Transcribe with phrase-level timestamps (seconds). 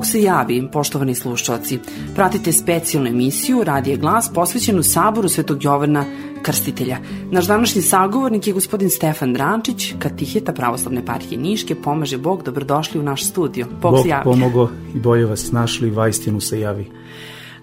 [0.00, 1.78] Bog se javi, poštovani slušalci.
[2.14, 6.04] Pratite specijalnu emisiju Radije glas posvećenu Saboru Svetog Jovana
[6.42, 6.98] Krstitelja.
[7.30, 11.74] Naš današnji sagovornik je gospodin Stefan Drančić, katiheta Pravoslavne partije Niške.
[11.74, 13.66] Pomaže Bog, dobrodošli u naš studio.
[13.66, 14.24] Bog, Bog se javi.
[14.24, 16.86] pomogo i bolje vas našli, vajstinu se javi.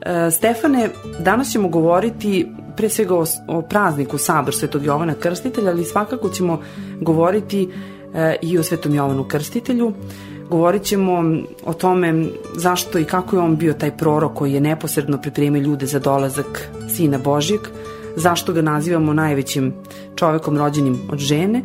[0.02, 5.85] E, Stefane, danas ćemo govoriti pre svega o, o prazniku Sabor Svetog Jovana Krstitelja, ali
[5.85, 6.62] svakako ćemo
[7.02, 7.70] govoriti
[8.13, 9.94] e, i o Svetom Jovanu Krstitelju.
[10.50, 11.24] Govorit ćemo
[11.66, 12.26] o tome
[12.56, 16.70] zašto i kako je on bio taj prorok koji je neposredno pripremio ljude za dolazak
[16.96, 17.62] Sina Božijeg,
[18.16, 19.73] zašto ga nazivamo najvećim
[20.16, 21.62] čovekom rođenim od žene,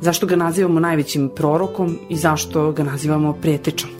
[0.00, 3.90] zašto ga nazivamo najvećim prorokom i zašto ga nazivamo pretečom.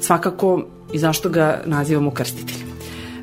[0.00, 2.68] Svakako i zašto ga nazivamo krstiteljem.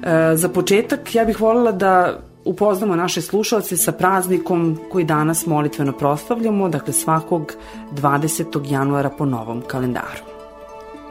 [0.03, 5.91] E, za početak ja bih voljela da upoznamo naše slušalce sa praznikom koji danas molitveno
[5.91, 7.53] proslavljamo, dakle svakog
[7.91, 8.71] 20.
[8.71, 10.34] januara po novom kalendaru.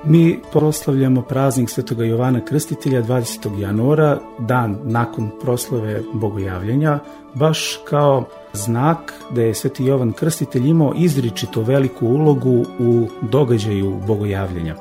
[0.07, 3.59] Mi proslavljamo praznik Svetoga Jovana Krstitelja 20.
[3.59, 6.99] januara, dan nakon proslave Bogojavljenja,
[7.35, 14.77] baš kao znak da je Sveti Jovan Krstitelj imao izričito veliku ulogu u događaju Bogojavljenja.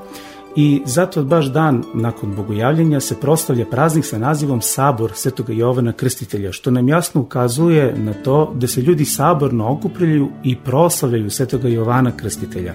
[0.56, 6.52] I zato baš dan nakon Bogojavljenja se proslavlja praznik sa nazivom Sabor Svetoga Jovana Krstitelja,
[6.52, 12.12] što nam jasno ukazuje na to da se ljudi saborno okupljaju i proslavljaju Svetoga Jovana
[12.18, 12.74] Krstitelja.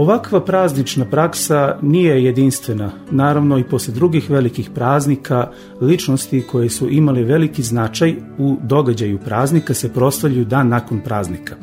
[0.00, 2.90] Ovakva praznična praksa nije jedinstvena.
[3.10, 9.74] Naravno i posle drugih velikih praznika, ličnosti koje su imale veliki značaj u događaju praznika
[9.74, 11.56] se proslavljaju dan nakon praznika.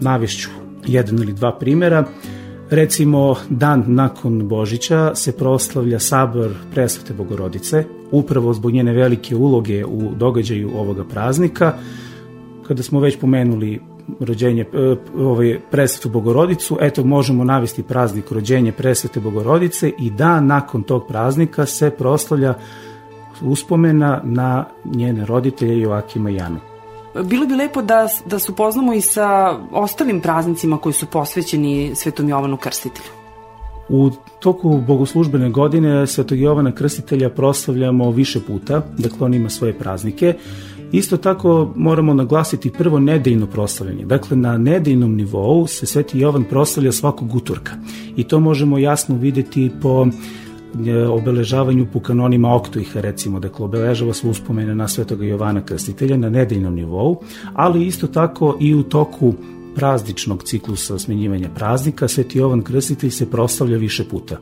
[0.00, 0.48] Navešću
[0.86, 2.04] jedan ili dva primera.
[2.70, 10.14] Recimo, dan nakon Božića se proslavlja sabor Presvete Bogorodice, upravo zbog njene velike uloge u
[10.16, 11.74] događaju ovoga praznika.
[12.66, 13.80] Kada smo već pomenuli
[14.20, 20.82] rođenje e, ovaj, presvetu Bogorodicu, eto možemo navesti praznik rođenje presvete Bogorodice i dan nakon
[20.82, 22.54] tog praznika se proslavlja
[23.42, 26.58] uspomena na njene roditelje Joakima i Janu.
[27.24, 32.28] Bilo bi lepo da, da se upoznamo i sa ostalim praznicima koji su posvećeni Svetom
[32.28, 33.08] Jovanu Krstitelju.
[33.88, 34.10] U
[34.40, 40.34] toku bogoslužbene godine Svetog Jovana Krstitelja proslavljamo više puta, dakle on ima svoje praznike.
[40.94, 44.04] Isto tako moramo naglasiti prvo nedeljno proslavljanje.
[44.04, 47.72] Dakle, na nedeljnom nivou se Sveti Jovan proslavlja svakog utorka.
[48.16, 50.06] I to možemo jasno videti po
[50.86, 56.30] e, obeležavanju po kanonima Oktuiha recimo, dakle obeležava se uspomene na Svetoga Jovana Krstitelja na
[56.30, 57.22] nedeljnom nivou,
[57.54, 59.34] ali isto tako i u toku
[59.74, 64.38] prazničnog ciklusa smenjivanja praznika Sveti Jovan Krstitelj se proslavlja više puta.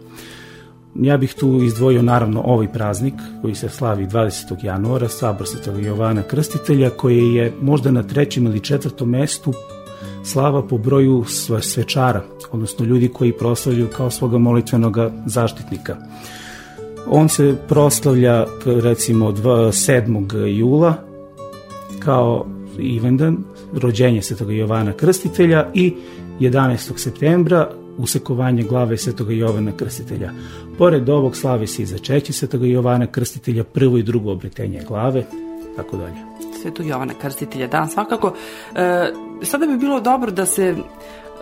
[0.94, 4.64] Ja bih tu izdvojio naravno ovaj praznik koji se slavi 20.
[4.64, 9.52] januara, sabor Svetog Jovana Krstitelja, koji je možda na trećem ili četvrtom mestu
[10.24, 11.24] slava po broju
[11.60, 15.96] svečara, odnosno ljudi koji proslavljaju kao svoga molitvenog zaštitnika.
[17.06, 20.46] On se proslavlja recimo 7.
[20.46, 20.94] jula
[21.98, 22.46] kao
[22.78, 23.36] ivendan,
[23.72, 25.94] rođenje Svetoga Jovana Krstitelja i
[26.40, 26.96] 11.
[26.96, 30.30] septembra usekovanje glave Svetoga Jovana Krstitelja.
[30.78, 35.24] Pored ovog slavi se i začeće Svetoga Jovana Krstitelja, prvo i drugo obretenje glave,
[35.76, 36.16] tako dalje.
[36.62, 38.34] Svetog Jovana Krstitelja, da, svakako.
[38.74, 40.76] E, sada bi bilo dobro da se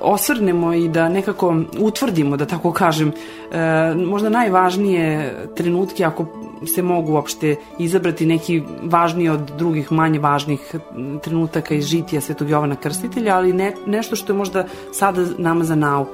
[0.00, 3.12] osvrnemo i da nekako utvrdimo, da tako kažem,
[3.52, 6.26] e, možda najvažnije trenutke ako
[6.66, 10.74] se mogu uopšte izabrati neki važniji od drugih manje važnih
[11.22, 15.74] trenutaka iz žitija Svetog Jovana Krstitelja, ali ne, nešto što je možda sada nama za
[15.74, 16.08] nauk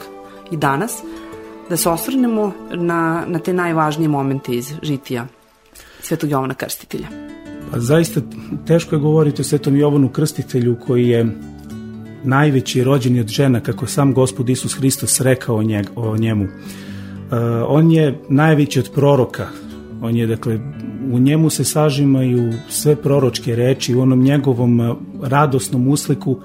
[0.50, 1.02] i danas,
[1.70, 5.26] da se osvrnemo na, na te najvažnije momente iz žitija
[6.00, 7.06] Svetog Jovana Krstitelja.
[7.72, 8.20] Pa zaista
[8.66, 11.26] teško je govoriti o Svetom Jovanu Krstitelju koji je
[12.24, 16.44] najveći rođeni od žena, kako je sam gospod Isus Hristos rekao o, njeg, o njemu.
[16.44, 16.50] Uh,
[17.68, 19.46] on je najveći od proroka,
[20.02, 20.58] on je, dakle,
[21.12, 26.36] u njemu se sažimaju sve proročke reči u onom njegovom radosnom usliku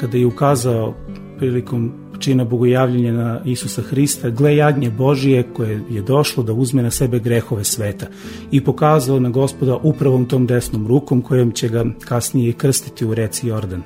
[0.00, 0.94] kada je ukazao
[1.38, 6.90] prilikom čina bogojavljenja na Isusa Hrista, gle jagnje Božije koje je došlo da uzme na
[6.90, 8.06] sebe grehove sveta
[8.50, 13.48] i pokazao na gospoda upravom tom desnom rukom kojom će ga kasnije krstiti u reci
[13.48, 13.82] Jordan.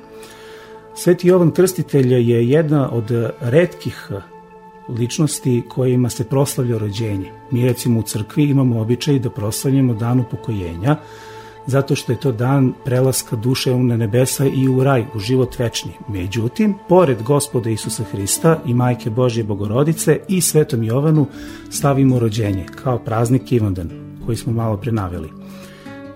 [0.95, 4.11] Sveti Jovan Krstitelj je jedna od redkih
[4.89, 7.31] ličnosti kojima se proslavlja rođenje.
[7.51, 10.95] Mi recimo u crkvi imamo običaj da proslavljamo dan upokojenja,
[11.67, 15.91] zato što je to dan prelaska duše na nebesa i u raj, u život večni.
[16.07, 21.27] Međutim, pored gospoda Isusa Hrista i majke Božje Bogorodice i svetom Jovanu
[21.69, 23.89] stavimo rođenje, kao praznik Ivandan,
[24.25, 25.29] koji smo malo prenaveli.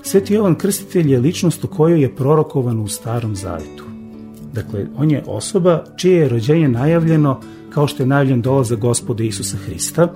[0.02, 3.84] Sveti Jovan Krstitelj je ličnost u kojoj je prorokovan u starom zavetu.
[4.54, 7.40] Dakle, on je osoba čije je rođenje najavljeno
[7.70, 10.14] kao što je najavljen dolazak gospoda Isusa Hrista,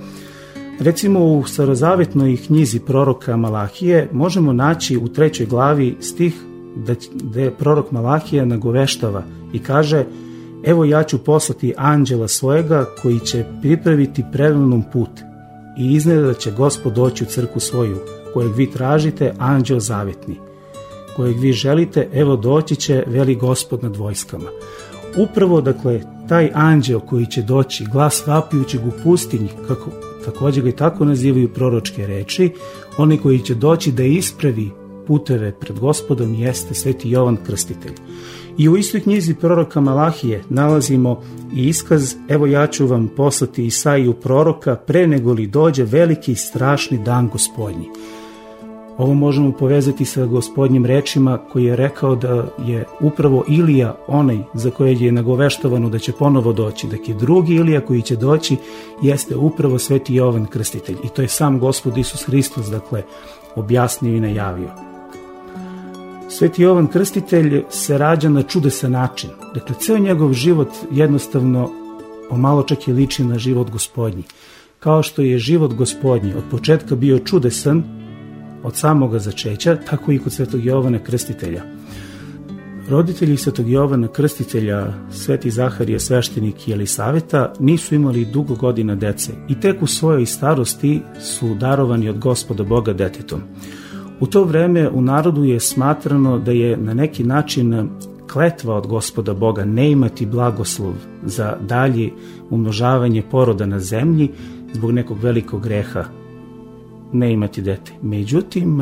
[0.79, 6.33] Recimo u starozavetnoj knjizi proroka Malahije možemo naći u trećoj glavi stih
[7.21, 9.23] da, je prorok Malahija nagoveštava
[9.53, 10.05] i kaže
[10.63, 15.09] Evo ja ću poslati anđela svojega koji će pripraviti predavnom put
[15.77, 17.97] i izneda da će gospod doći u crku svoju,
[18.33, 20.35] kojeg vi tražite, anđel zavetni.
[21.15, 24.49] Kojeg vi želite, evo doći će, veli gospod nad vojskama.
[25.17, 29.89] Upravo, dakle, taj anđel koji će doći, glas vapijućeg u pustinji, kako
[30.25, 32.51] takođe ga i tako nazivaju proročke reči,
[32.97, 34.71] oni koji će doći da ispravi
[35.07, 37.93] puteve pred gospodom jeste sveti Jovan Krstitelj.
[38.57, 41.21] I u istoj knjizi proroka Malahije nalazimo
[41.55, 46.35] i iskaz Evo ja ću vam poslati Isaiju proroka pre nego li dođe veliki i
[46.35, 47.89] strašni dan gospodnji.
[48.97, 54.71] Ovo možemo povezati sa gospodnjim rečima koji je rekao da je upravo Ilija onaj za
[54.71, 58.57] kojeg je nagoveštovano da će ponovo doći, da je drugi Ilija koji će doći
[59.01, 63.03] jeste upravo sveti Jovan Krstitelj i to je sam gospod Isus Hristos dakle
[63.55, 64.69] objasnio i najavio.
[66.29, 69.29] Sveti Jovan Krstitelj se rađa na čudesan način.
[69.53, 71.69] Dakle, ceo njegov život jednostavno
[72.29, 74.23] pomalo čak i liči na život gospodnji.
[74.79, 78.00] Kao što je život gospodnji od početka bio čudesan,
[78.63, 81.63] od samoga začeća, tako i kod Svetog Jovana Krstitelja.
[82.89, 89.59] Roditelji Svetog Jovana Krstitelja, Sveti Zaharije, sveštenik i Elisaveta nisu imali dugo godina dece i
[89.59, 93.41] tek u svojoj starosti su darovani od gospoda Boga detetom.
[94.19, 97.89] U to vreme u narodu je smatrano da je na neki način
[98.31, 100.93] kletva od gospoda Boga ne imati blagoslov
[101.23, 102.09] za dalje
[102.49, 104.29] umnožavanje poroda na zemlji
[104.73, 106.20] zbog nekog velikog greha
[107.13, 107.91] ne imati dete.
[108.01, 108.81] Međutim,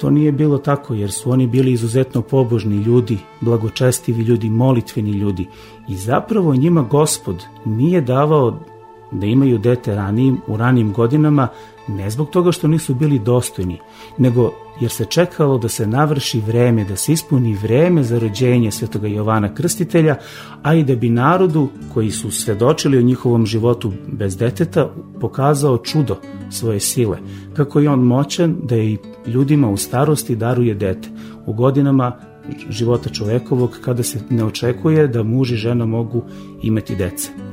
[0.00, 5.46] to nije bilo tako jer su oni bili izuzetno pobožni ljudi, blagočestivi ljudi, molitveni ljudi
[5.88, 8.58] i zapravo njima gospod nije davao
[9.10, 11.48] da imaju dete ranijim, u ranijim godinama,
[11.88, 13.78] ne zbog toga što nisu bili dostojni,
[14.18, 19.08] nego jer se čekalo da se navrši vreme, da se ispuni vreme za rođenje svetoga
[19.08, 20.16] Jovana Krstitelja,
[20.62, 26.16] a i da bi narodu koji su svedočili o njihovom životu bez deteta pokazao čudo
[26.50, 27.18] svoje sile,
[27.56, 31.08] kako je on moćan da i ljudima u starosti daruje dete,
[31.46, 32.16] u godinama
[32.68, 36.22] života čovekovog kada se ne očekuje da muž i žena mogu
[36.62, 37.49] imati dece.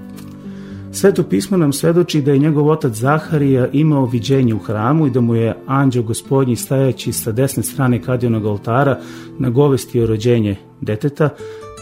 [0.99, 5.21] Sveto pismo nam svedoči da je njegov otac Zaharija imao viđenje u hramu i da
[5.21, 8.99] mu je anđeo gospodnji stajaći sa desne strane kadionog oltara
[9.39, 11.29] nagovestio rođenje deteta.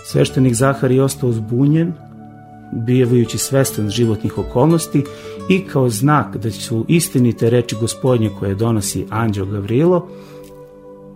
[0.05, 1.93] Sveštenik Zaharij je ostao zbunjen,
[2.73, 5.03] bijevajući svestan životnih okolnosti
[5.49, 10.07] i kao znak da su istinite reči gospodnje koje donosi anđeo Gavrilo,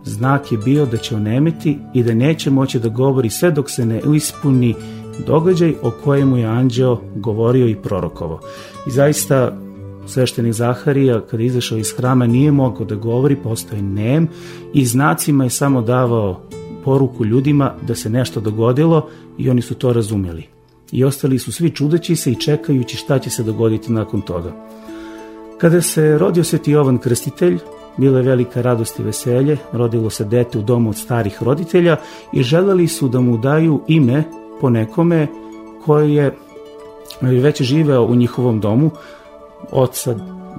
[0.03, 3.85] znak je bio da će onemeti i da neće moći da govori sve dok se
[3.85, 4.75] ne ispuni
[5.27, 8.39] događaj o kojemu je anđeo govorio i prorokovo.
[8.87, 9.57] I zaista
[10.07, 14.27] sveštenik Zaharija kada je izašao iz hrama nije mogao da govori, postoje nem
[14.73, 16.41] i znacima je samo davao
[16.85, 19.07] poruku ljudima da se nešto dogodilo
[19.37, 20.43] i oni su to razumeli.
[20.91, 24.51] I ostali su svi čudeći se i čekajući šta će se dogoditi nakon toga.
[25.57, 27.59] Kada se rodio Sveti Jovan Krstitelj,
[27.97, 31.97] bila je velika radost i veselje, rodilo se dete u domu od starih roditelja
[32.33, 34.23] i želeli su da mu daju ime
[34.61, 35.27] po nekome
[35.85, 36.35] koji je
[37.21, 38.91] već živeo u njihovom domu,
[39.71, 40.15] oca,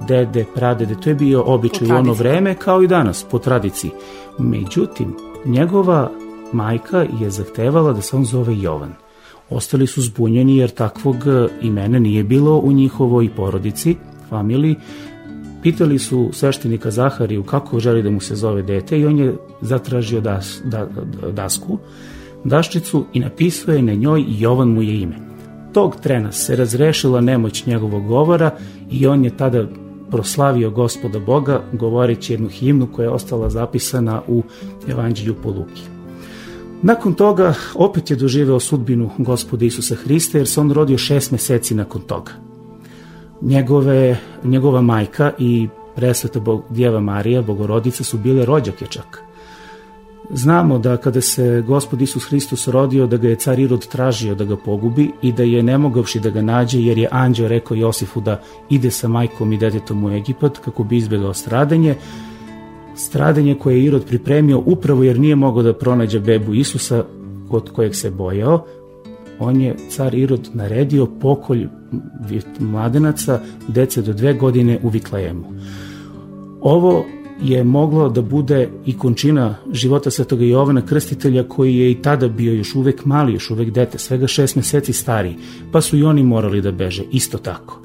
[0.07, 3.91] dede, pradede, to je bio običaj u ono vreme kao i danas, po tradiciji.
[4.37, 5.15] Međutim,
[5.45, 6.11] njegova
[6.53, 8.93] majka je zahtevala da se on zove Jovan.
[9.49, 11.15] Ostali su zbunjeni jer takvog
[11.61, 13.95] imena nije bilo u njihovoj porodici,
[14.29, 14.75] familiji.
[15.61, 20.21] Pitali su sveštenika Zahariju kako želi da mu se zove dete i on je zatražio
[20.21, 20.87] das, da,
[21.31, 21.77] dasku
[22.43, 25.15] daščicu i napisao je na njoj Jovan mu je ime.
[25.73, 28.51] Tog trena se razrešila nemoć njegovog govora
[28.91, 29.67] i on je tada
[30.11, 34.43] proslavio gospoda Boga govoreći jednu himnu koja je ostala zapisana u
[34.87, 35.81] Evanđelju po Luki.
[36.81, 41.75] Nakon toga opet je doživeo sudbinu gospoda Isusa Hrista jer se on rodio šest meseci
[41.75, 42.31] nakon toga.
[43.41, 49.30] Njegove, njegova majka i presveta Bog, Djeva Marija, Bogorodica su bile rođake čak.
[50.29, 54.45] Znamo da kada se gospod Isus Hristos rodio, da ga je car Irod tražio da
[54.45, 58.41] ga pogubi i da je nemogavši da ga nađe jer je anđeo rekao Josifu da
[58.69, 61.95] ide sa majkom i detetom u Egipat kako bi izbjegao stradanje,
[62.95, 67.03] stradanje koje je Irod pripremio upravo jer nije mogao da pronađe bebu Isusa
[67.49, 68.65] kod kojeg se bojao,
[69.39, 71.67] on je car Irod naredio pokolj
[72.59, 75.43] mladenaca dece do dve godine u Vitlejemu.
[76.61, 77.05] Ovo
[77.41, 82.53] je moglo da bude i končina života svetoga Jovana Krstitelja koji je i tada bio
[82.53, 85.35] još uvek mali, još uvek dete, svega šest meseci stariji,
[85.71, 87.81] pa su i oni morali da beže, isto tako.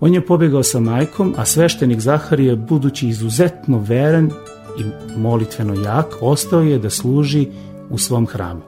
[0.00, 4.30] On je pobegao sa majkom, a sveštenik Zaharije, budući izuzetno veren
[4.78, 4.82] i
[5.18, 7.46] molitveno jak, ostao je da služi
[7.90, 8.60] u svom hramu.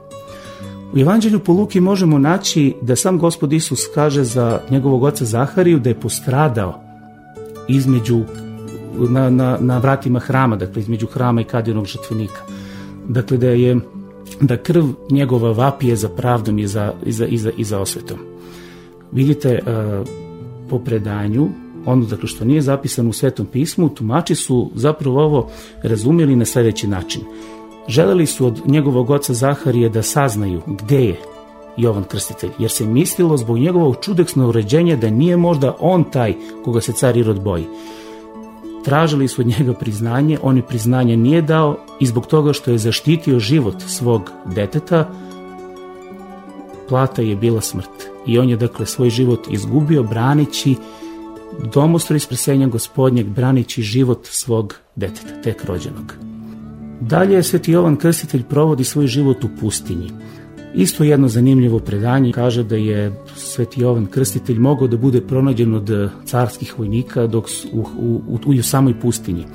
[0.93, 5.79] U Evanđelju po Luki možemo naći da sam gospod Isus kaže za njegovog oca Zahariju
[5.79, 6.81] da je postradao
[7.67, 8.23] između
[8.93, 12.41] na, na, na vratima hrama, dakle između hrama i kadinog žrtvenika.
[13.07, 13.79] Dakle, da je
[14.41, 18.17] da krv njegova vapije za pravdom i za, i za, i za, i za osvetom.
[19.11, 20.07] Vidite, uh,
[20.69, 21.49] po predanju,
[21.85, 25.49] ono dakle što nije zapisano u Svetom pismu, tumači su zapravo ovo
[25.83, 27.21] razumjeli na sledeći način.
[27.87, 31.15] Želeli su od njegovog oca Zaharije da saznaju gde je
[31.77, 36.33] Jovan Krstitelj, jer se mislilo zbog njegovog čudeksnog uređenja da nije možda on taj
[36.63, 37.65] koga se car Irod boji.
[38.85, 42.77] Tražili su od njega priznanje, on je priznanje nije dao i zbog toga što je
[42.77, 45.09] zaštitio život svog deteta,
[46.89, 48.09] plata je bila smrt.
[48.27, 50.75] I on je dakle svoj život izgubio branići
[51.73, 56.13] domostro ispresenja gospodnjeg, branići život svog deteta, tek rođenog.
[57.01, 60.11] Dalje Sveti Jovan Krstitelj provodi svoj život u pustinji.
[60.75, 66.11] Isto jedno zanimljivo predanje kaže da je Sveti Jovan Krstitelj mogao da bude pronađen od
[66.25, 69.45] carskih vojnika dok su u, u, u, u samoj pustinji.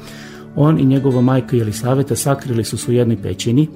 [0.56, 3.68] On i njegova majka Jelisaveta sakrili su se u jednoj pećini,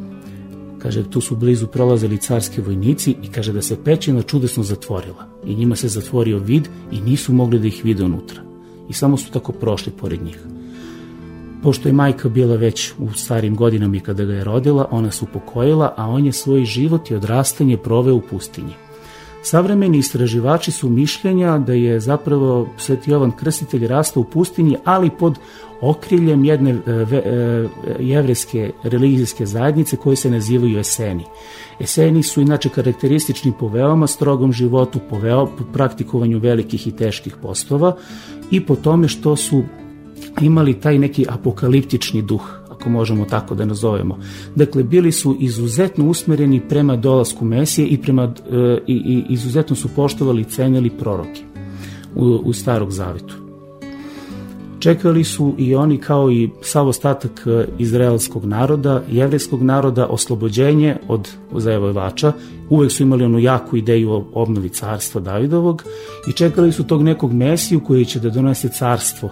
[0.78, 5.54] kaže tu su blizu prolazili carski vojnici i kaže da se pećina čudesno zatvorila i
[5.54, 8.42] njima se zatvorio vid i nisu mogli da ih vide unutra
[8.88, 10.38] i samo su tako prošli pored njih.
[11.62, 15.24] Pošto je majka bila već u starim godinama i kada ga je rodila, ona se
[15.24, 18.74] upokojila, a on je svoj život i odrastanje proveo u pustinji.
[19.42, 25.38] Savremeni istraživači su mišljenja da je zapravo Sveti Jovan Krstitelj rastao u pustinji, ali pod
[25.80, 27.68] okriljem jedne e, e,
[28.00, 31.24] jevrejske religijske zajednice koje se nazivaju Eseni.
[31.80, 37.36] Eseni su inače karakteristični po veoma strogom životu, po, veo, po praktikovanju velikih i teških
[37.42, 37.96] postova
[38.50, 39.62] i po tome što su
[40.40, 44.18] imali taj neki apokaliptični duh, ako možemo tako da nazovemo.
[44.54, 49.88] Dakle, bili su izuzetno usmereni prema dolasku Mesije i, prema, e, i, i izuzetno su
[49.88, 51.42] poštovali i cenili proroke
[52.14, 53.34] u, u starog zavetu.
[54.78, 61.28] Čekali su i oni kao i sav ostatak e, izraelskog naroda, jevrejskog naroda, oslobođenje od
[61.56, 62.32] zajevovača.
[62.70, 65.84] Uvek su imali onu jaku ideju o obnovi carstva Davidovog
[66.28, 69.30] i čekali su tog nekog mesiju koji će da donese carstvo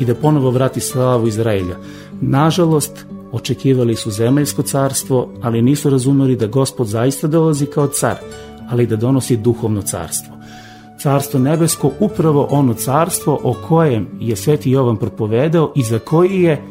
[0.00, 1.76] i da ponovo vrati slavu Izraelja.
[2.20, 8.16] Nažalost, očekivali su zemaljsko carstvo, ali nisu razumeli da gospod zaista dolazi kao car,
[8.70, 10.34] ali da donosi duhovno carstvo.
[11.02, 16.62] Carstvo nebesko upravo ono carstvo o kojem je Sveti Jovan propovedao i za koji je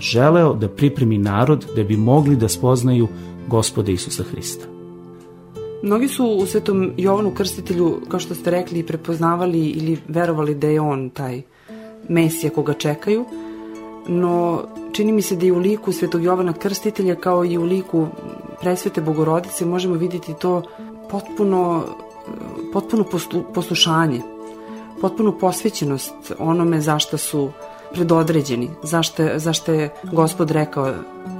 [0.00, 3.08] želeo da pripremi narod da bi mogli da spoznaju
[3.48, 4.66] gospoda Isusa Hrista.
[5.82, 10.80] Mnogi su u Svetom Jovanu Krstitelju, kao što ste rekli, prepoznavali ili verovali da je
[10.80, 11.42] on taj
[12.08, 13.24] Mesija koga čekaju,
[14.06, 18.06] no čini mi se da i u liku Svetog Jovana Krstitelja kao i u liku
[18.60, 20.62] Presvete Bogorodice možemo videti to
[21.10, 21.84] potpuno,
[22.72, 23.04] potpuno
[23.54, 24.20] poslušanje,
[25.00, 27.50] potpunu posvećenost onome zašto su
[27.94, 30.92] predodređeni, zašto, zašto je gospod rekao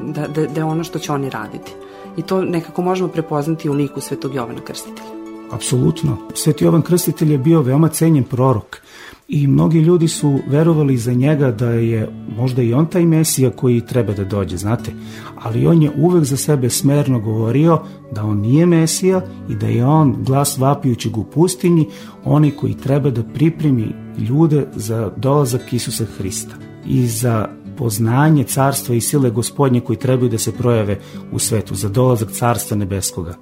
[0.02, 1.72] da, da, da je ono što će oni raditi.
[2.16, 5.16] I to nekako možemo prepoznati u liku Svetog Jovana Krstitelja.
[5.50, 6.16] Apsolutno.
[6.34, 8.80] Sveti Jovan Krstitelj je bio veoma cenjen prorok
[9.28, 13.80] i mnogi ljudi su verovali za njega da je možda i on taj mesija koji
[13.80, 14.92] treba da dođe, znate,
[15.36, 17.78] ali on je uvek za sebe smerno govorio
[18.12, 21.86] da on nije mesija i da je on glas vapijućeg u pustinji,
[22.24, 23.94] oni koji treba da pripremi
[24.28, 26.54] ljude za dolazak Isusa Hrista.
[26.86, 30.98] I za poznanje carstva i sile gospodnje koji trebaju da se projave
[31.32, 33.34] u svetu, za dolazak carstva nebeskoga.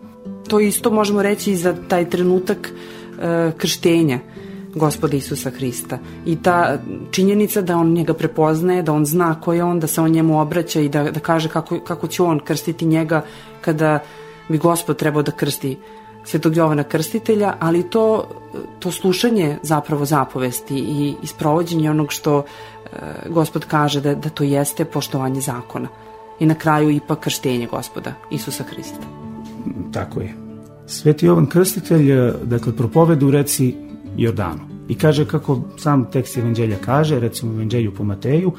[0.49, 2.73] To isto možemo reći i za taj trenutak
[3.19, 4.21] e, krštenja
[4.75, 5.99] gospoda Isusa Hrista.
[6.27, 6.79] I ta
[7.11, 10.41] činjenica da on njega prepoznaje, da on zna ko je on, da se on njemu
[10.41, 13.23] obraća i da, da kaže kako, kako će on krstiti njega
[13.61, 13.99] kada
[14.49, 15.77] bi gospod trebao da krsti
[16.25, 18.29] Svetog Jovana Krstitelja, ali to,
[18.79, 22.89] to slušanje zapravo zapovesti i isprovođenje onog što e,
[23.29, 25.89] gospod kaže da, da to jeste poštovanje zakona.
[26.41, 28.99] I na kraju ipak krštenje gospoda Isusa Hrista.
[29.93, 30.35] Tako je.
[30.87, 33.75] Sveti Jovan Krstitelj, e, dakle, propoveda u reci
[34.17, 34.61] Jordanu.
[34.89, 38.53] I kaže kako sam tekst evanđelja kaže, recimo evanđelju po Mateju,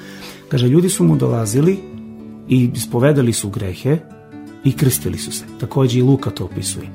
[0.50, 1.78] kaže ljudi su mu dolazili
[2.50, 3.98] i ispovedali su grehe
[4.64, 5.46] i krstili su se.
[5.60, 6.88] Takođe i Luka to opisuje.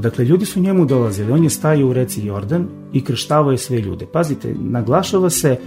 [0.00, 3.80] Dakle, ljudi su njemu dolazili, on je stajao u reci Jordan i krštavao je sve
[3.80, 4.06] ljude.
[4.12, 5.58] Pazite, naglašava se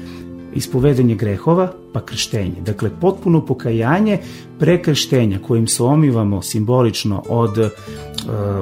[0.53, 2.61] ispovedanje grehova, pa krštenje.
[2.65, 4.17] Dakle, potpuno pokajanje
[4.59, 7.69] prekrštenja kojim se omivamo simbolično od, e,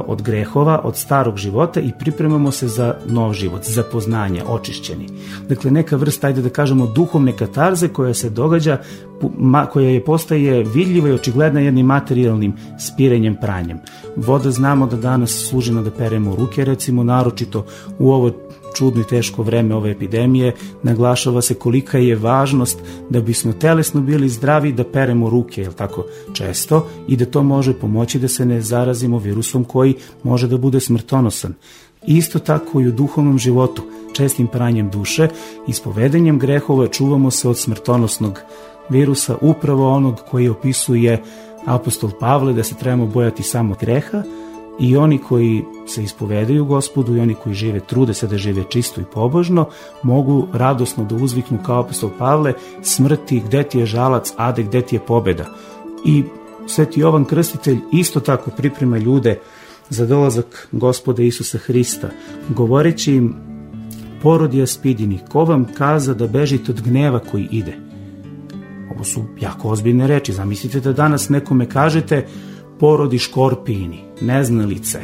[0.08, 5.08] od grehova, od starog života i pripremamo se za nov život, za poznanje, očišćeni.
[5.50, 8.77] Dakle, neka vrsta, ajde da kažemo, duhovne katarze koja se događa,
[9.72, 13.77] koja je postaje vidljiva i očigledna jednim materijalnim spirenjem, pranjem.
[14.15, 17.65] Voda znamo da danas služi na da peremo ruke, recimo, naročito
[18.00, 18.32] u ovo
[18.77, 20.53] čudno i teško vreme ove epidemije,
[20.84, 22.79] naglašava se kolika je važnost
[23.10, 27.74] da bismo telesno bili zdravi da peremo ruke, jel tako, često i da to može
[27.74, 31.53] pomoći da se ne zarazimo virusom koji može da bude smrtonosan.
[32.07, 33.81] Isto tako i u duhovnom životu,
[34.13, 35.27] čestim pranjem duše,
[35.67, 38.39] ispovedanjem grehova čuvamo se od smrtonosnog
[38.89, 41.24] virusa, upravo onog koji opisuje
[41.65, 44.24] apostol Pavle da se trebamo bojati samo greha,
[44.79, 49.01] i oni koji se ispovedaju gospodu i oni koji žive, trude se da žive čisto
[49.01, 49.69] i pobožno,
[50.03, 54.96] mogu radosno da uzviknu kao apostol Pavle smrti gde ti je žalac, ade gde ti
[54.96, 55.46] je pobeda.
[56.05, 56.24] I
[56.67, 59.39] Sveti Jovan Krstitelj isto tako priprema ljude
[59.89, 62.10] za dolazak gospoda Isusa Hrista,
[62.50, 63.36] govoreći im
[64.22, 67.74] porodija spidini, ko vam kaza da bežite od gneva koji ide?
[68.96, 72.27] Ovo su jako ozbiljne reči, zamislite da danas nekome kažete
[72.79, 75.00] porodi škorpini, neznalice,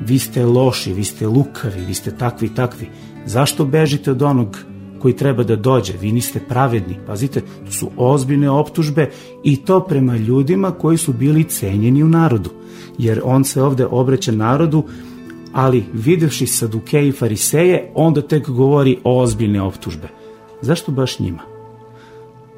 [0.00, 2.88] vi ste loši, vi ste lukavi, vi ste takvi takvi.
[3.26, 4.58] Zašto bežite od onog
[5.00, 5.92] koji treba da dođe?
[6.00, 6.98] Vi niste pravedni.
[7.06, 9.10] Pazite, to su ozbiljne optužbe
[9.44, 12.50] i to prema ljudima koji su bili cenjeni u narodu.
[12.98, 14.84] Jer on se ovde obreće narodu,
[15.52, 20.08] ali videvši sadukeji i fariseje, onda tek govori ozbiljne optužbe.
[20.62, 21.51] Zašto baš njima?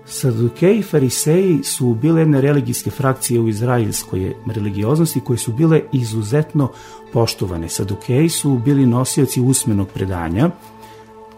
[0.06, 6.70] Sadukeji i fariseji su bile jedne religijske frakcije u izraelskoj religioznosti koje su bile izuzetno
[7.12, 7.68] poštovane.
[7.68, 10.50] Sadukeji su bili nosioci usmenog predanja,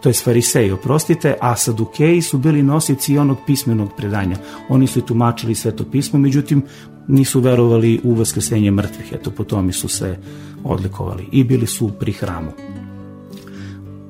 [0.01, 4.37] to je fariseji, oprostite, a sadukeji su bili nosioci onog pismenog predanja.
[4.69, 6.63] Oni su tumačili sveto pismo, međutim
[7.07, 10.17] nisu verovali u vaskrsenje mrtvih, eto po tome su se
[10.63, 12.51] odlikovali i bili su pri hramu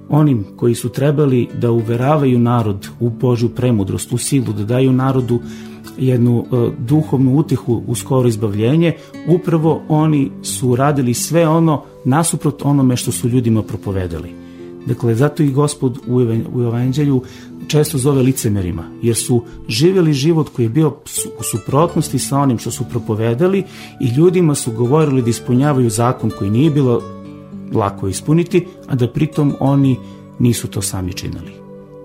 [0.10, 5.39] onim koji su trebali da uveravaju narod u Božju premudrost, u silu, da daju narodu
[5.98, 8.93] jednu uh, duhovnu utihu u skoro izbavljenje,
[9.28, 14.30] upravo oni su radili sve ono nasuprot onome što su ljudima propovedali.
[14.86, 16.15] Dakle, zato i gospod u,
[16.54, 17.22] u evanđelju
[17.67, 20.89] često zove licemerima, jer su živjeli život koji je bio
[21.39, 23.63] u suprotnosti sa onim što su propovedali
[24.02, 27.02] i ljudima su govorili da ispunjavaju zakon koji nije bilo
[27.73, 29.97] lako ispuniti, a da pritom oni
[30.39, 31.51] nisu to sami činili.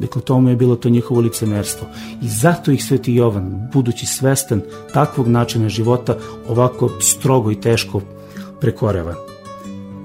[0.00, 1.86] Dakle, tomu je bilo to njihovo licemerstvo.
[2.22, 4.62] I zato ih Sveti Jovan, budući svestan
[4.94, 6.16] takvog načina života,
[6.48, 8.00] ovako strogo i teško
[8.60, 9.14] prekoreva.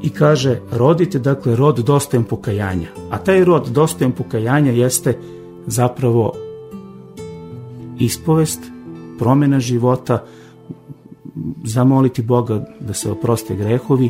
[0.04, 2.88] I kaže, rodite, dakle, rod dostojan pokajanja.
[3.10, 5.18] A taj rod dostojan pokajanja jeste
[5.68, 6.34] zapravo
[8.00, 8.60] ispovest,
[9.20, 10.24] promena života,
[11.64, 14.10] zamoliti Boga da se oproste grehovi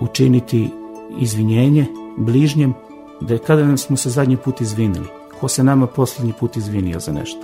[0.00, 0.70] učiniti
[1.18, 2.74] izvinjenje bližnjem,
[3.20, 5.06] da je kada nam smo se zadnji put izvinili,
[5.40, 7.40] ko se nama poslednji put izvinio za nešto.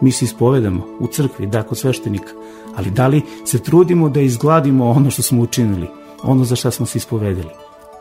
[0.00, 2.32] Mi se ispovedamo u crkvi, da, kod sveštenika,
[2.76, 5.86] ali da li se trudimo da izgladimo ono što smo učinili,
[6.22, 7.50] ono za šta smo se ispovedili.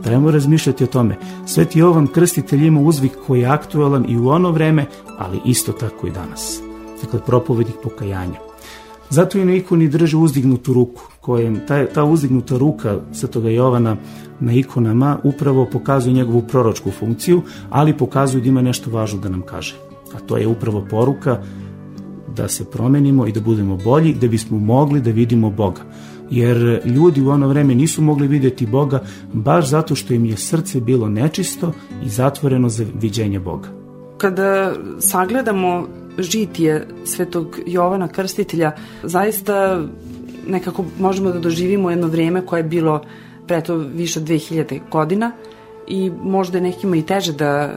[0.03, 1.17] Trebamo razmišljati o tome.
[1.45, 4.85] Sveti Jovan Krstitelj ima uzvik koji je aktualan i u ono vreme,
[5.17, 6.59] ali isto tako i danas.
[7.01, 8.44] Dakle, propovednik pokajanja.
[9.09, 13.97] Zato i na ikoni drže uzdignutu ruku, kojem ta, ta uzdignuta ruka Svetoga Jovana
[14.39, 19.41] na ikonama upravo pokazuje njegovu proročku funkciju, ali pokazuje da ima nešto važno da nam
[19.41, 19.75] kaže.
[20.15, 21.41] A to je upravo poruka
[22.35, 25.81] da se promenimo i da budemo bolji, da bismo mogli da vidimo Boga.
[26.29, 30.81] Jer ljudi u ono vreme nisu mogli videti Boga baš zato što im je srce
[30.81, 31.71] bilo nečisto
[32.05, 33.69] i zatvoreno za viđenje Boga.
[34.17, 35.87] Kada sagledamo
[36.17, 38.71] žitije svetog Jovana Krstitelja,
[39.04, 39.82] zaista
[40.47, 43.01] nekako možemo da doživimo jedno vreme koje je bilo
[43.47, 45.32] preto više od 2000 godina
[45.88, 47.73] i možda je nekima i teže da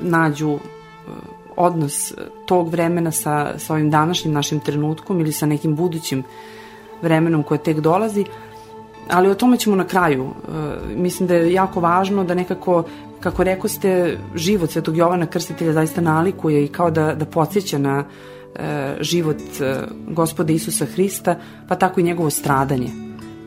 [0.00, 0.58] nađu e,
[1.56, 2.12] odnos
[2.46, 6.22] tog vremena sa, sa ovim današnjim našim trenutkom ili sa nekim budućim
[7.02, 8.24] vremenom koje tek dolazi,
[9.10, 10.24] ali o tome ćemo na kraju.
[10.24, 10.50] E,
[10.96, 12.84] mislim da je jako važno da nekako
[13.24, 18.04] kako reko ste, život Svetog Jovana Krstitelja zaista nalikuje i kao da, da podsjeća na
[18.54, 19.76] e, život e,
[20.08, 22.90] gospoda Isusa Hrista, pa tako i njegovo stradanje.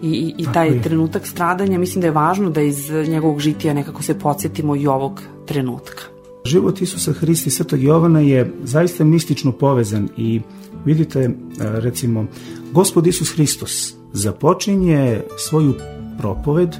[0.01, 0.81] I, i, i taj je.
[0.81, 5.21] trenutak stradanja, mislim da je važno da iz njegovog žitija nekako se podsjetimo i ovog
[5.45, 6.03] trenutka.
[6.45, 10.41] Život Isusa Hrista i Svetog Jovana je zaista mistično povezan i
[10.85, 12.25] vidite, e, recimo,
[12.71, 15.73] gospod Isus Hristos započinje svoju
[16.19, 16.75] propoved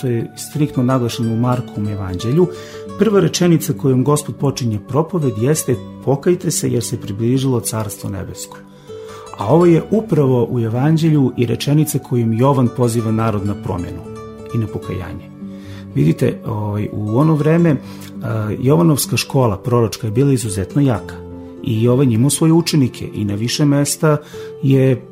[0.00, 2.46] to je striktno naglašeno u Markovom evanđelju,
[2.98, 8.56] prva rečenica kojom gospod počinje propoved jeste pokajte se jer se približilo carstvo nebesko.
[9.38, 14.02] A ovo je upravo u evanđelju i rečenice kojim Jovan poziva narod na promjenu
[14.54, 15.30] i na pokajanje.
[15.94, 17.76] Vidite, ovaj, u ono vreme
[18.58, 21.14] Jovanovska škola proročka je bila izuzetno jaka
[21.64, 24.16] i Jovan imao svoje učenike i na više mesta
[24.62, 25.02] je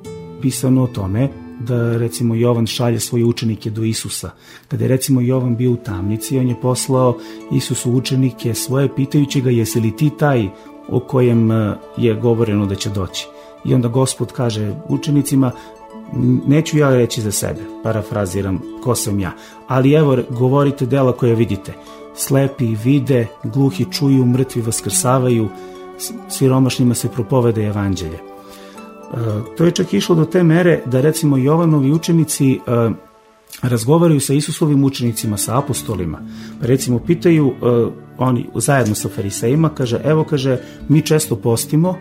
[0.42, 4.30] pisano o tome da recimo Jovan šalje svoje učenike do Isusa.
[4.68, 7.18] Kada je recimo Jovan bio u tamnici, on je poslao
[7.52, 10.48] Isusu učenike svoje pitajući ga jesi li ti taj
[10.88, 11.50] o kojem
[11.96, 13.26] je govoreno da će doći.
[13.64, 15.50] I onda gospod kaže učenicima
[16.46, 19.32] neću ja reći za sebe, parafraziram ko sam ja,
[19.66, 21.72] ali evo govorite dela koje vidite.
[22.16, 25.48] Slepi vide, gluhi čuju, mrtvi vaskrsavaju,
[26.28, 28.33] siromašnjima se propovede evanđelje.
[29.14, 32.58] E, to je čak išlo do te mere da recimo Jovanovi učenici e,
[33.62, 36.20] razgovaraju sa Isusovim učenicima, sa apostolima.
[36.60, 37.54] Pa recimo pitaju e,
[38.18, 41.96] oni zajedno sa farisejima, kaže evo kaže mi često postimo,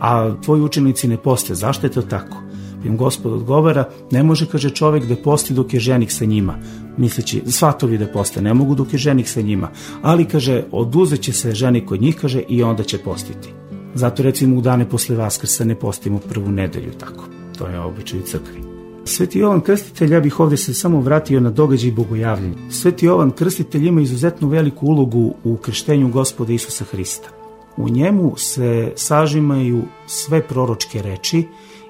[0.00, 1.54] a tvoji učenici ne poste.
[1.54, 2.36] Zašto je to tako?
[2.84, 6.58] Im gospod odgovara, ne može, kaže čovjek da posti dok je ženik sa njima.
[6.96, 9.70] Misleći, svatovi da poste, ne mogu dok je ženik sa njima.
[10.02, 13.48] Ali, kaže, oduzet će se ženik od njih, kaže, i onda će postiti.
[13.96, 17.24] Zato recimo u dane posle Vaskrsa ne postimo prvu nedelju, tako.
[17.58, 18.62] To je običaj crkvi.
[19.04, 22.70] Sveti Jovan Krstitelj, ja bih ovdje se samo vratio na događaj bogojavljenja.
[22.70, 27.28] Sveti Jovan Krstitelj ima izuzetno veliku ulogu u krštenju gospoda Isusa Hrista.
[27.76, 31.44] U njemu se sažimaju sve proročke reči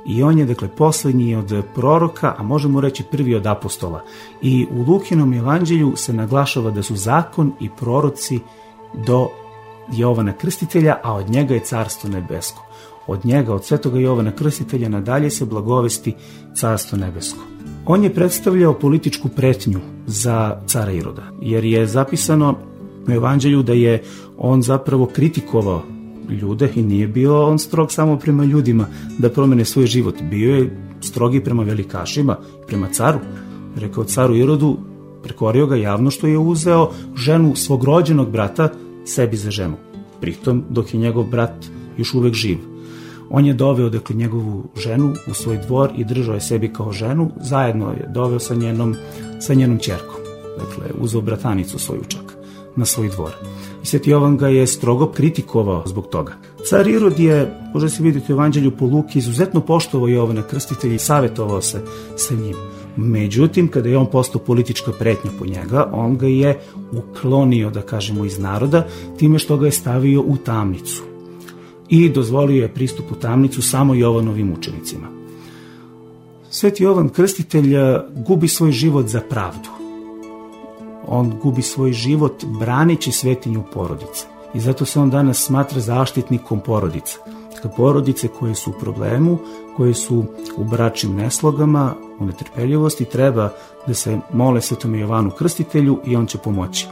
[0.07, 4.05] i on je dakle posljednji od proroka, a možemo reći prvi od apostola.
[4.43, 8.41] I u Lukinom evanđelju se naglašava da su zakon i proroci
[9.07, 9.29] do
[9.93, 12.63] Jovana Krstitelja, a od njega je carstvo nebesko.
[13.07, 16.15] Od njega, od svetoga Jovana Krstitelja, nadalje se blagovesti
[16.55, 17.39] carstvo nebesko.
[17.87, 22.55] On je predstavljao političku pretnju za cara Iroda, jer je zapisano
[23.09, 24.03] u evanđelju da je
[24.39, 25.83] on zapravo kritikovao
[26.41, 28.87] ljude i nije bio on strog samo prema ljudima
[29.19, 30.15] da promene svoj život.
[30.31, 33.19] Bio je strogi prema velikašima, prema caru.
[33.77, 34.77] Rekao caru Irodu,
[35.23, 38.69] prekorio ga javno što je uzeo ženu svog rođenog brata
[39.07, 39.77] sebi za ženu.
[40.21, 41.67] Pritom dok je njegov brat
[41.99, 42.59] još uvek živ.
[43.31, 47.31] On je doveo dakle njegovu ženu u svoj dvor i držao je sebi kao ženu,
[47.41, 48.95] zajedno je doveo sa njenom,
[49.41, 50.21] sa njenom čerkom.
[50.59, 52.37] Dakle, uzeo bratanicu svoju čak
[52.77, 53.33] na svoj dvor.
[53.83, 56.33] I Sveti Jovan ga je strogo kritikovao zbog toga.
[56.69, 60.99] Car Irod je, može se vidjeti u evanđelju po Luki, izuzetno poštovao Jovana krstitelja i
[60.99, 61.83] savjetovao se
[62.17, 62.57] sa njim.
[62.97, 66.61] Međutim, kada je on postao politička pretnja po njega, on ga je
[66.93, 68.87] uklonio, da kažemo, iz naroda,
[69.19, 71.03] time što ga je stavio u tamnicu.
[71.89, 75.07] I dozvolio je pristup u tamnicu samo Jovanovim učenicima.
[76.51, 77.75] Sveti Jovan Krstitelj
[78.27, 79.77] gubi svoj život za pravdu
[81.07, 84.27] on gubi svoj život braneći svetinju porodice.
[84.55, 87.19] I zato se on danas smatra zaštitnikom porodice.
[87.77, 89.39] Porodice koje su u problemu,
[89.77, 90.25] koje su
[90.57, 93.51] u bračnim neslogama, u netrpeljivosti, treba
[93.87, 96.87] da se mole svetome Jovanu Krstitelju i on će pomoći.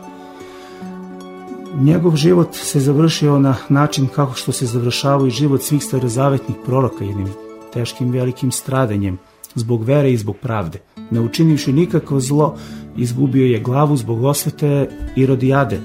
[1.80, 7.04] Njegov život se završio na način kako što se završavao i život svih starozavetnih proroka
[7.04, 7.28] jednim
[7.72, 9.18] teškim velikim stradanjem
[9.54, 10.80] zbog vere i zbog pravde.
[11.10, 12.56] Ne učinivši nikakvo zlo,
[12.96, 15.80] izgubio je glavu zbog osvete Irodijade,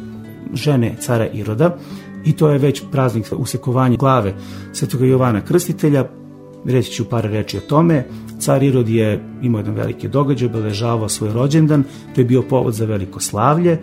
[0.53, 1.77] žene cara Iroda,
[2.25, 4.33] i to je već praznik usekovanja glave
[4.73, 6.18] svetoga Jovana Krstitelja.
[6.65, 8.05] Reći ću par reči o tome.
[8.39, 11.83] Car Irod je imao jedan veliki događaj, obeležavao svoj rođendan,
[12.15, 13.77] to je bio povod za veliko slavlje,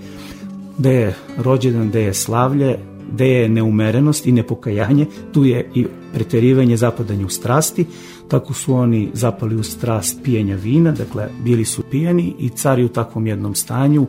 [0.79, 2.79] da je rođendan, da je slavlje,
[3.13, 7.87] da je neumerenost i nepokajanje, tu je i preterivanje, zapadanje u strasti,
[8.29, 12.85] tako su oni zapali u strast pijenja vina, dakle bili su pijani i car je
[12.85, 14.07] u takvom jednom stanju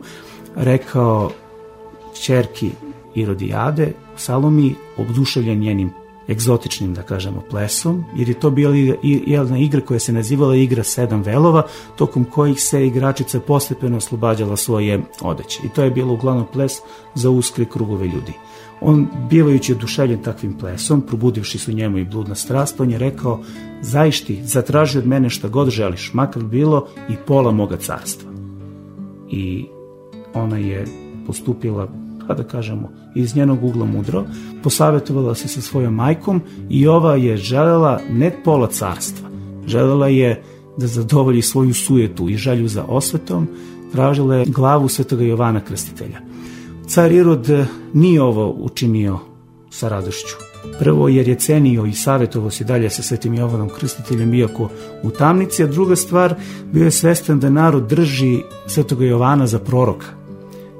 [0.56, 1.30] rekao
[2.22, 2.70] čerki
[3.14, 5.90] Irodijade, Salomi, obduševljen njenim
[6.28, 11.22] egzotičnim, da kažemo, plesom, jer je to bila jedna igra koja se nazivala igra sedam
[11.22, 11.62] velova,
[11.96, 15.60] tokom kojih se igračica postepeno oslobađala svoje odeće.
[15.64, 16.72] I to je bilo uglavnom ples
[17.14, 18.32] za uskre krugove ljudi.
[18.80, 23.40] On, bivajući oduševljen takvim plesom, probudivši su njemu i bludna strast, on je rekao,
[23.82, 28.30] zaišti, zatraži od mene šta god želiš, makar bilo i pola moga carstva.
[29.30, 29.66] I
[30.34, 30.86] ona je
[31.26, 31.88] postupila,
[32.28, 34.24] pa da kažemo, iz njenog ugla mudro,
[34.62, 39.28] posavjetovala se sa svojom majkom i ova je želela ne pola carstva,
[39.66, 40.42] želela je
[40.76, 43.48] da zadovolji svoju sujetu i želju za osvetom,
[43.92, 46.20] tražila je glavu svetoga Jovana Krstitelja.
[46.86, 47.48] Car Irod
[47.94, 49.18] nije ovo učinio
[49.70, 50.36] sa radošću.
[50.78, 54.68] Prvo jer je cenio i savjetovo se dalje sa Svetim Jovanom Krstiteljem iako
[55.02, 56.34] u tamnici, a druga stvar
[56.72, 60.17] bio je svestan da narod drži Svetoga Jovana za proroka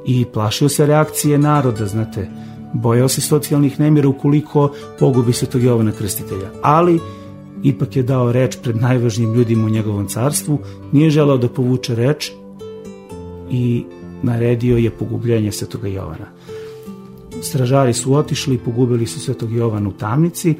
[0.07, 2.29] i plašio se reakcije naroda, znate,
[2.75, 7.01] bojao se socijalnih nemira ukoliko pogubi tog Jovana Krstitelja, ali
[7.63, 10.59] ipak je dao reč pred najvažnijim ljudima u njegovom carstvu,
[10.93, 12.31] nije želao da povuče reč
[13.51, 13.85] i
[14.23, 16.27] naredio je pogubljenje svetoga Jovana.
[17.43, 20.55] Stražari su otišli i pogubili su svetog Jovana u tamnici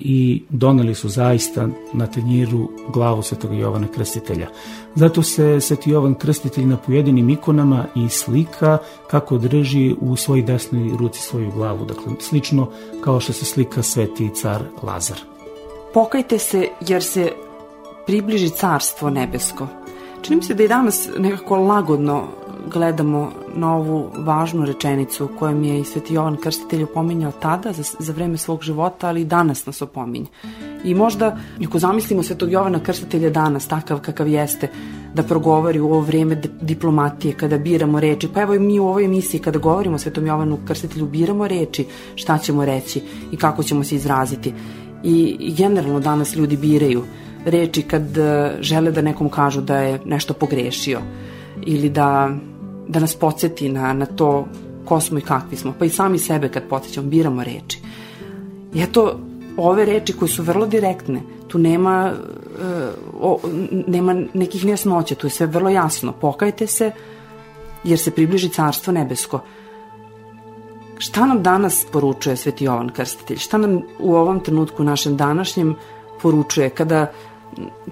[0.00, 4.48] i doneli su zaista na tenjiru glavu svetoga Jovana Krstitelja.
[4.94, 8.78] Zato se sveti Jovan Krstitelj na pojedinim ikonama i slika
[9.10, 14.30] kako drži u svojoj desnoj ruci svoju glavu, dakle slično kao što se slika sveti
[14.34, 15.18] car Lazar.
[15.94, 17.32] Pokajte se jer se
[18.06, 19.66] približi carstvo nebesko.
[20.22, 22.24] Čini mi se da i danas nekako lagodno
[22.72, 28.12] gledamo na ovu važnu rečenicu kojom je i Sveti Jovan Krstitelj opominjao tada za, za
[28.12, 30.26] vreme svog života, ali i danas nas opominje.
[30.84, 34.68] I možda, ako zamislimo Svetog Jovana Krstitelja danas, takav kakav jeste,
[35.14, 39.04] da progovori u ovo vreme diplomatije, kada biramo reči, pa evo i mi u ovoj
[39.04, 43.02] emisiji kada govorimo o Svetom Jovanu Krstitelju, biramo reči, šta ćemo reći
[43.32, 44.54] i kako ćemo se izraziti.
[45.04, 47.02] I, i generalno danas ljudi biraju
[47.50, 51.00] reči kad e, žele da nekom kažu da je nešto pogrešio
[51.66, 52.30] ili da,
[52.88, 54.46] da nas podsjeti na, na to
[54.84, 55.74] ko smo i kakvi smo.
[55.78, 57.78] Pa i sami sebe kad podsjećamo, biramo reči.
[58.74, 59.18] I eto,
[59.56, 63.38] ove reči koje su vrlo direktne, tu nema, uh, o,
[63.86, 66.12] nema nekih nesnoća, tu je sve vrlo jasno.
[66.12, 66.90] Pokajte se,
[67.84, 69.40] jer se približi carstvo nebesko.
[70.98, 73.36] Šta nam danas poručuje Sveti Jovan Krstitelj?
[73.36, 75.74] Šta nam u ovom trenutku našem današnjem
[76.22, 77.12] poručuje kada,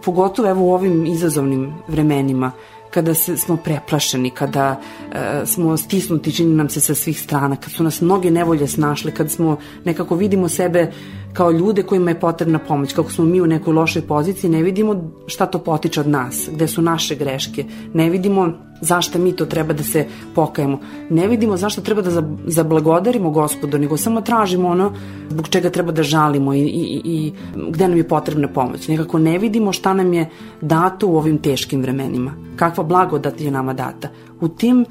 [0.04, 2.52] pogotovo evo u ovim izazovnim vremenima,
[2.90, 4.80] kada se, smo preplašeni, kada
[5.12, 9.10] e, smo stisnuti, čini nam se sa svih strana, kad su nas mnoge nevolje snašle,
[9.10, 10.92] kad smo nekako vidimo sebe
[11.36, 15.10] kao ljude kojima je potrebna pomoć, kako smo mi u nekoj lošoj poziciji, ne vidimo
[15.26, 19.74] šta to potiče od nas, gde su naše greške, ne vidimo zašto mi to treba
[19.74, 24.92] da se pokajemo, ne vidimo zašto treba da zablagodarimo gospodu, nego samo tražimo ono
[25.28, 27.32] zbog čega treba da žalimo i, i, i
[27.68, 28.88] gde nam je potrebna pomoć.
[28.88, 30.28] Nekako ne vidimo šta nam je
[30.60, 34.08] dato u ovim teškim vremenima, kakva blagodat je nama data.
[34.40, 34.84] U tim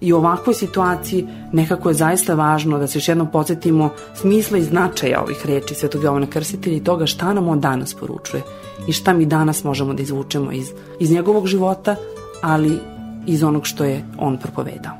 [0.00, 4.62] i u ovakvoj situaciji nekako je zaista važno da se još jednom podsjetimo smisla i
[4.62, 8.42] značaja ovih reči Svetog Jovana Krstitelja i toga šta nam on danas poručuje
[8.86, 11.96] i šta mi danas možemo da izvučemo iz, iz njegovog života,
[12.42, 12.78] ali
[13.26, 14.92] iz onog što je on propovedao.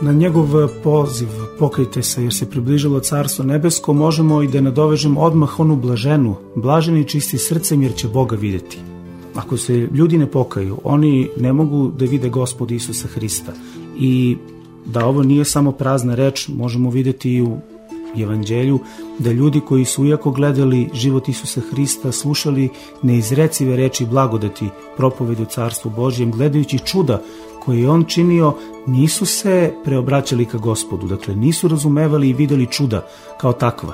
[0.00, 0.48] Na njegov
[0.82, 6.36] poziv pokrijte se jer se približilo carstvo nebesko možemo i da nadovežemo odmah onu blaženu,
[6.54, 8.78] blaženi čisti srcem jer će Boga videti.
[9.34, 13.52] Ako se ljudi ne pokaju, oni ne mogu da vide gospoda Isusa Hrista.
[13.98, 14.36] I
[14.86, 17.58] da ovo nije samo prazna reč, možemo videti i u
[18.16, 18.78] evanđelju,
[19.18, 22.68] da ljudi koji su ujako gledali život Isusa Hrista, slušali
[23.02, 27.22] neizrecive reči blagodati propovedu Carstvu Božjem, gledajući čuda
[27.64, 28.54] koje je on činio,
[28.86, 33.06] nisu se preobraćali ka gospodu, dakle nisu razumevali i videli čuda
[33.40, 33.92] kao takva,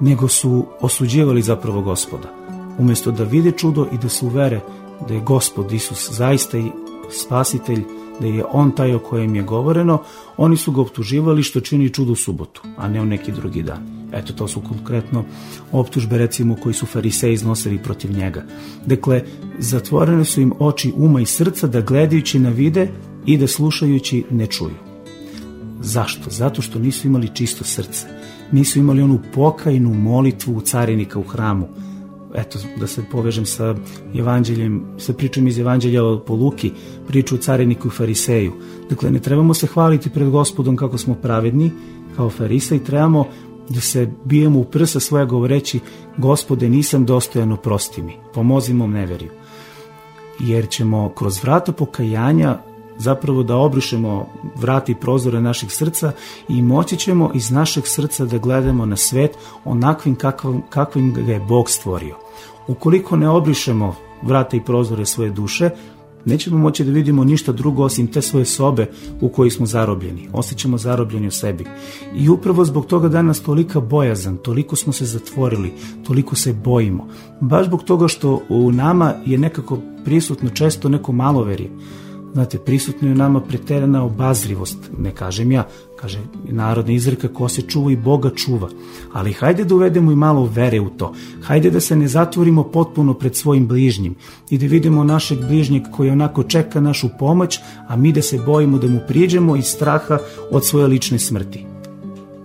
[0.00, 2.43] nego su osuđivali zapravo gospoda.
[2.78, 4.60] Umesto da vide čudo i da se uvere
[5.08, 6.70] da je gospod Isus zaista i
[7.10, 7.82] spasitelj,
[8.20, 10.02] da je on taj o kojem je govoreno,
[10.36, 13.94] oni su ga optuživali što čini čudo u subotu, a ne u neki drugi dan.
[14.12, 15.24] Eto, to su konkretno
[15.72, 18.44] optužbe, recimo, koji su fariseji iznosili protiv njega.
[18.86, 19.22] Dakle,
[19.58, 22.88] zatvorene su im oči uma i srca da gledajući na vide
[23.26, 24.76] i da slušajući ne čuju.
[25.80, 26.30] Zašto?
[26.30, 28.06] Zato što nisu imali čisto srce.
[28.52, 31.68] Nisu imali onu pokajnu molitvu u carinika u hramu,
[32.34, 33.74] eto, da se povežem sa
[34.14, 36.72] evanđeljem, sa pričom iz evanđelja po Luki,
[37.08, 38.52] priču o cariniku i fariseju.
[38.90, 41.70] Dakle, ne trebamo se hvaliti pred gospodom kako smo pravedni,
[42.16, 43.26] kao farisa i trebamo
[43.68, 45.80] da se bijemo u prsa svoja govoreći
[46.16, 49.30] gospode nisam dostojan oprosti mi, pomozi mom neveriju.
[50.40, 52.58] Jer ćemo kroz vrata pokajanja
[52.98, 54.26] zapravo da obrišemo
[54.56, 56.12] vrati prozore naših srca
[56.48, 61.40] i moći ćemo iz našeg srca da gledamo na svet onakvim kakvim, kakvim ga je
[61.40, 62.16] Bog stvorio.
[62.68, 65.70] Ukoliko ne obrišemo vrata i prozore svoje duše,
[66.24, 70.28] nećemo moći da vidimo ništa drugo osim te svoje sobe u kojoj smo zarobljeni.
[70.32, 71.64] Osjećamo zarobljeni u sebi.
[72.16, 75.72] I upravo zbog toga danas tolika bojazan, toliko smo se zatvorili,
[76.06, 77.08] toliko se bojimo.
[77.40, 81.70] Baš zbog toga što u nama je nekako prisutno često neko maloverje
[82.34, 85.66] Znate, prisutno je nama preterana obazrivost, ne kažem ja,
[86.00, 88.68] kaže narodna izreka ko se čuva i Boga čuva.
[89.12, 91.12] Ali hajde da uvedemo i malo vere u to.
[91.42, 94.14] Hajde da se ne zatvorimo potpuno pred svojim bližnjim
[94.50, 98.78] i da vidimo našeg bližnjeg koji onako čeka našu pomoć, a mi da se bojimo
[98.78, 100.18] da mu priđemo iz straha
[100.50, 101.73] od svoje lične smrti.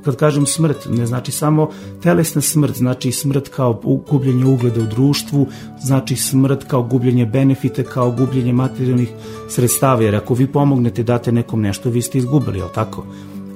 [0.03, 1.69] Kad kažem smrt, ne znači samo
[2.03, 5.47] telesna smrt, znači smrt kao gubljenje ugleda u društvu,
[5.81, 9.09] znači smrt kao gubljenje benefite, kao gubljenje materijalnih
[9.49, 13.05] sredstava, jer ako vi pomognete, date nekom nešto, vi ste izgubili, jel tako?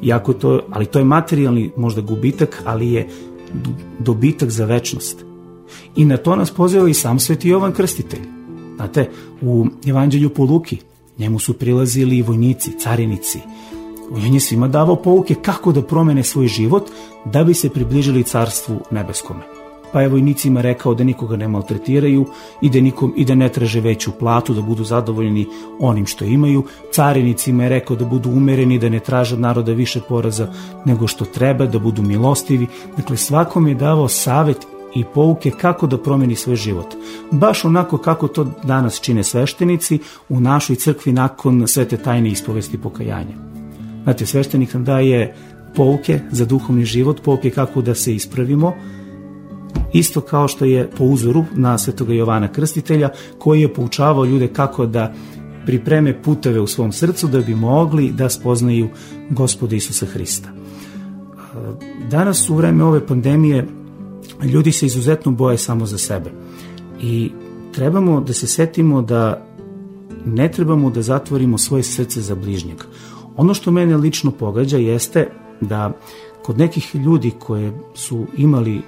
[0.04, 3.08] Iako to, ali to je materijalni možda gubitak, ali je
[4.00, 5.26] dobitak za večnost.
[5.96, 8.20] I na to nas poziva i sam sveti Jovan Krstitelj.
[8.76, 9.10] Znate,
[9.42, 10.78] u Evanđelju po Luki,
[11.18, 13.40] njemu su prilazili vojnici, carinici,
[14.12, 16.90] on je svima davao pouke kako da promene svoj život
[17.26, 19.44] da bi se približili carstvu nebeskome.
[19.94, 22.26] Pa je vojnicima rekao da nikoga ne maltretiraju
[22.62, 25.48] i da, nikom, i da ne traže veću platu, da budu zadovoljni
[25.80, 26.64] onim što imaju.
[26.92, 30.48] Carinicima je rekao da budu umereni, da ne traže od naroda više poraza
[30.86, 32.68] nego što treba, da budu milostivi.
[32.98, 36.96] Dakle, svakom je davao savet i pouke kako da promeni svoj život.
[37.32, 43.53] Baš onako kako to danas čine sveštenici u našoj crkvi nakon svete tajne ispovesti pokajanja.
[44.04, 45.36] Znate, sveštenik nam daje
[45.76, 48.74] pouke za duhovni život, pouke kako da se ispravimo,
[49.94, 54.86] isto kao što je po uzoru na svetoga Jovana Krstitelja, koji je poučavao ljude kako
[54.86, 55.14] da
[55.66, 58.90] pripreme puteve u svom srcu da bi mogli da spoznaju
[59.30, 60.50] gospoda Isusa Hrista.
[62.12, 63.68] Danas u vreme ove pandemije
[64.44, 66.32] ljudi se izuzetno boje samo za sebe
[67.02, 67.32] i
[67.72, 69.46] trebamo da se setimo da
[70.26, 72.78] ne trebamo da zatvorimo svoje srce za bližnjeg.
[73.38, 75.30] Ono što mene lično pogađa jeste
[75.62, 75.92] da
[76.44, 78.82] kod nekih ljudi koje su imali e,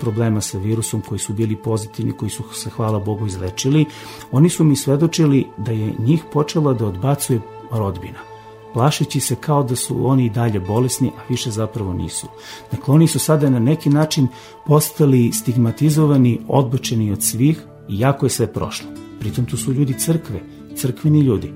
[0.00, 3.84] problema sa virusom, koji su bili pozitivni, koji su se, hvala Bogu, izlečili,
[4.32, 7.40] oni su mi svedočili da je njih počela da odbacuje
[7.70, 8.32] rodbina
[8.72, 12.26] plašeći se kao da su oni i dalje bolesni, a više zapravo nisu.
[12.70, 14.28] Dakle, oni su sada na neki način
[14.66, 18.88] postali stigmatizovani, odbočeni od svih, iako je sve prošlo.
[19.20, 20.40] Pritom tu su ljudi crkve,
[20.76, 21.52] crkveni ljudi.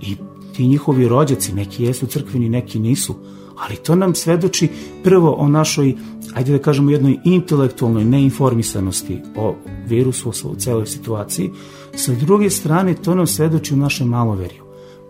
[0.00, 0.16] I
[0.60, 3.14] ti njihovi rođaci, neki jesu crkveni, neki nisu,
[3.56, 4.68] ali to nam svedoči
[5.04, 5.94] prvo o našoj,
[6.34, 9.54] ajde da kažemo, jednoj intelektualnoj neinformisanosti o
[9.88, 11.50] virusu, o celoj situaciji.
[11.94, 14.64] Sa druge strane, to nam svedoči u našem maloverju.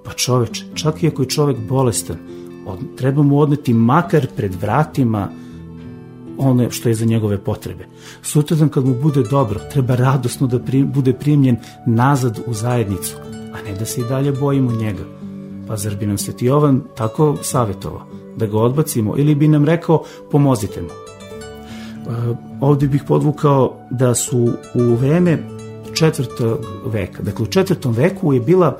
[0.04, 2.16] Pa čoveče, čak i ako je čovek bolestan,
[2.66, 5.28] od, treba mu odneti makar pred vratima
[6.38, 7.86] ono što je za njegove potrebe.
[8.22, 13.16] Sutradan kad mu bude dobro, treba radosno da pri, bude primljen nazad u zajednicu,
[13.54, 15.19] a ne da se i dalje bojimo njega.
[15.70, 18.06] Pa zar bi nam Sveti Jovan tako savjetovao?
[18.36, 20.88] Da ga odbacimo ili bi nam rekao pomozite mu?
[20.88, 20.92] E,
[22.60, 25.38] ovdje bih podvukao da su u vreme
[25.94, 28.78] četvrtog veka, dakle u četvrtom veku je bila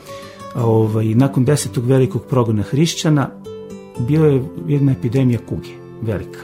[0.55, 3.31] ovaj, nakon desetog velikog progona hrišćana
[3.99, 5.71] bio je jedna epidemija kuge,
[6.03, 6.41] velika.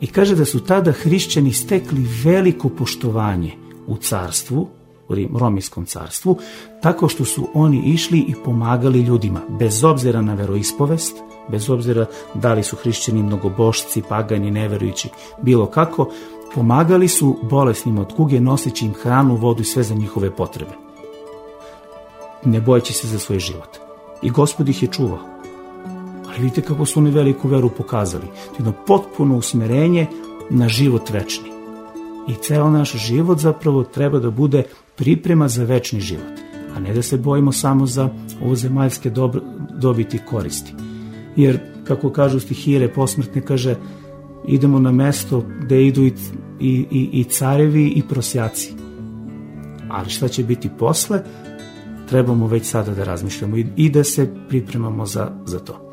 [0.00, 3.52] I kaže da su tada hrišćani stekli veliko poštovanje
[3.86, 4.68] u carstvu,
[5.34, 6.38] Romijskom carstvu,
[6.82, 11.16] tako što su oni išli i pomagali ljudima, bez obzira na veroispovest,
[11.48, 15.08] bez obzira da li su hrišćani mnogobošci, pagani, neverujući,
[15.42, 16.08] bilo kako,
[16.54, 20.72] pomagali su bolesnima od kuge noseći im hranu, vodu i sve za njihove potrebe.
[22.44, 23.78] Ne bojeći se za svoj život.
[24.22, 25.18] I gospod ih je čuvao.
[26.28, 28.26] Ali vidite kako su oni veliku veru pokazali.
[28.58, 30.06] Jedno potpuno usmerenje
[30.50, 31.52] na život večni.
[32.28, 34.64] I ceo naš život zapravo treba da bude
[34.96, 36.40] priprema za večni život,
[36.76, 38.10] a ne da se bojimo samo za
[38.42, 39.42] ovo zemaljske dobro,
[39.80, 40.74] dobiti koristi.
[41.36, 43.76] Jer, kako kažu stihire posmrtne, kaže,
[44.48, 46.12] idemo na mesto gde idu i,
[46.60, 48.74] i, i carevi i prosjaci.
[49.88, 51.22] Ali šta će biti posle,
[52.08, 55.91] trebamo već sada da razmišljamo i, i da se pripremamo za, za to.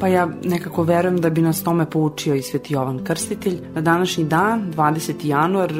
[0.00, 3.58] Pa ja nekako verujem da bi nas tome poučio i Sveti Jovan Krstitelj.
[3.74, 5.14] Na današnji dan, 20.
[5.22, 5.72] januar,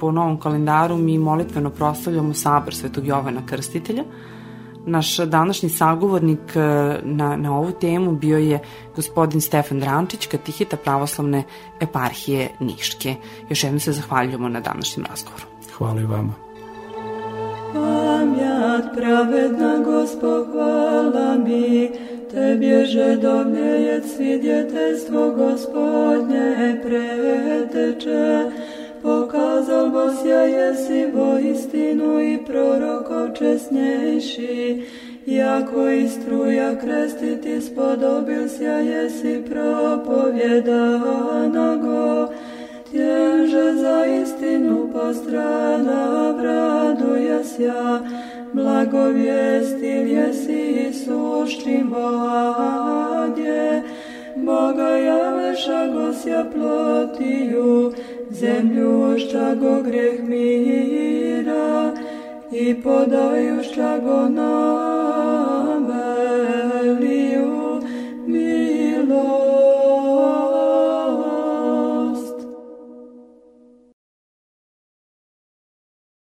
[0.00, 4.04] po novom kalendaru mi molitveno proslavljamo sabor Svetog Jovana Krstitelja.
[4.86, 6.60] Naš današnji sagovornik e,
[7.02, 8.58] na, na ovu temu bio je
[8.96, 11.42] gospodin Stefan Drančić, katihita pravoslavne
[11.80, 13.14] eparhije Niške.
[13.48, 15.44] Još jednom se zahvaljujemo na današnjem razgovoru.
[15.78, 16.32] Hvala i vama.
[17.72, 21.90] Pamjat pravedna Gospod, hvala mi,
[22.32, 28.50] Tebie żedownieje свидетельство Господне preteče,
[29.02, 34.82] pokazał Bosia jesi bo istinu i prorokov česnejši,
[35.26, 42.28] jako i struja krestiti spodobil sja jesi propovjedanego,
[42.92, 48.00] tjenže za istinu postrada vraduje sja,
[48.54, 53.82] blagovjestil jesi Isuščim Bogadje,
[54.36, 57.92] Boga javeša gosja plotiju,
[58.30, 59.16] zemlju
[59.60, 61.92] go greh mira,
[62.52, 65.51] i podajušća go na